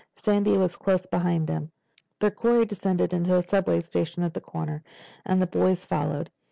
[0.15, 1.71] Sandy was close behind him.
[2.19, 4.81] Their quarry descended into the subway station at the corner,
[5.27, 6.31] and the boys followed.